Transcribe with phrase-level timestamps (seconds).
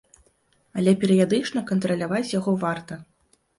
[0.79, 3.01] Але перыядычна кантраляваць яго варта.